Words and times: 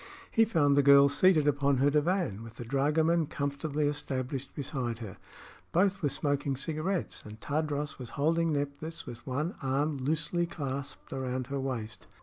He 0.31 0.45
found 0.45 0.75
the 0.75 0.81
girl 0.81 1.09
seated 1.09 1.47
upon 1.47 1.77
her 1.77 1.91
divan, 1.91 2.41
with 2.41 2.55
the 2.55 2.65
dragoman 2.65 3.27
comfortably 3.27 3.85
established 3.85 4.55
beside 4.55 4.97
her. 4.97 5.17
Both 5.71 6.01
were 6.01 6.09
smoking 6.09 6.55
cigarettes 6.57 7.23
and 7.23 7.39
Tadros 7.39 7.99
was 7.99 8.09
holding 8.17 8.51
Nephthys 8.53 9.05
with 9.05 9.27
one 9.27 9.53
arm 9.61 9.97
loosely 9.97 10.47
clasped 10.47 11.13
around 11.13 11.45
her 11.53 11.59
waist. 11.59 12.07